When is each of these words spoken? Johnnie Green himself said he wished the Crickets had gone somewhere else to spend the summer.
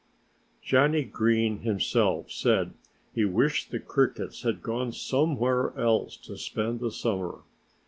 Johnnie 0.63 1.03
Green 1.03 1.59
himself 1.59 2.31
said 2.31 2.73
he 3.13 3.23
wished 3.23 3.69
the 3.69 3.77
Crickets 3.79 4.41
had 4.41 4.63
gone 4.63 4.91
somewhere 4.93 5.77
else 5.77 6.17
to 6.25 6.39
spend 6.39 6.79
the 6.79 6.89
summer. 6.91 7.41